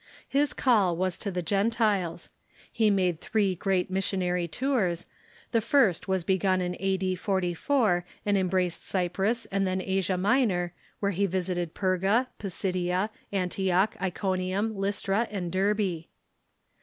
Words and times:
His 0.27 0.51
call 0.53 0.97
was 0.97 1.15
to 1.19 1.29
the 1.29 1.43
Gentiles. 1.43 2.31
He 2.71 2.89
made 2.89 3.21
three 3.21 3.53
great 3.53 3.91
missionary 3.91 4.47
tours. 4.47 5.05
The 5.51 5.61
first 5.61 6.07
Avas 6.07 6.25
begun 6.25 6.59
a.d. 6.59 7.15
44, 7.17 8.03
and 8.25 8.35
embraced 8.35 8.81
Cj^prus, 8.81 9.45
and 9.51 9.67
then 9.67 9.79
Asia 9.79 10.17
Minor, 10.17 10.73
Avhere 11.03 11.13
he 11.13 11.25
visited 11.27 11.75
Perga, 11.75 12.25
Pisidia, 12.39 13.11
Antioch, 13.31 13.95
Iconium, 14.01 14.73
Lj's 14.73 15.01
tra, 15.01 15.27
and 15.29 15.51
Derbe. 15.51 16.05